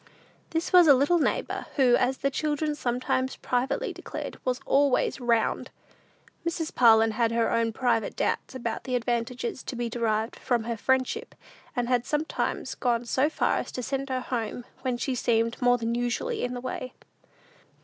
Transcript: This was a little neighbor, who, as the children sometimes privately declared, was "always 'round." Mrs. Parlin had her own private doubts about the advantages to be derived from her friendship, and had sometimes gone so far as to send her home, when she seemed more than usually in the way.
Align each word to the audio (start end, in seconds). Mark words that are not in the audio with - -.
This 0.49 0.73
was 0.73 0.87
a 0.87 0.95
little 0.95 1.19
neighbor, 1.19 1.67
who, 1.75 1.95
as 1.95 2.17
the 2.17 2.31
children 2.31 2.73
sometimes 2.73 3.35
privately 3.35 3.93
declared, 3.93 4.39
was 4.43 4.59
"always 4.65 5.19
'round." 5.21 5.69
Mrs. 6.43 6.73
Parlin 6.73 7.11
had 7.11 7.31
her 7.31 7.51
own 7.51 7.71
private 7.71 8.15
doubts 8.15 8.55
about 8.55 8.85
the 8.85 8.95
advantages 8.95 9.61
to 9.61 9.75
be 9.75 9.91
derived 9.91 10.37
from 10.39 10.63
her 10.63 10.75
friendship, 10.75 11.35
and 11.75 11.87
had 11.87 12.03
sometimes 12.07 12.73
gone 12.73 13.05
so 13.05 13.29
far 13.29 13.57
as 13.57 13.71
to 13.73 13.83
send 13.83 14.09
her 14.09 14.21
home, 14.21 14.65
when 14.81 14.97
she 14.97 15.13
seemed 15.13 15.61
more 15.61 15.77
than 15.77 15.93
usually 15.93 16.43
in 16.43 16.55
the 16.55 16.61
way. 16.61 16.93